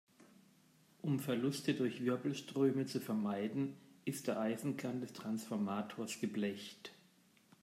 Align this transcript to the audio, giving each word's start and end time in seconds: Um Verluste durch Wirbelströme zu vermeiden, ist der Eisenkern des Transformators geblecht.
Um 1.03 1.19
Verluste 1.19 1.75
durch 1.75 2.01
Wirbelströme 2.03 2.87
zu 2.87 2.99
vermeiden, 2.99 3.75
ist 4.03 4.25
der 4.25 4.39
Eisenkern 4.39 4.99
des 4.99 5.13
Transformators 5.13 6.19
geblecht. 6.19 6.91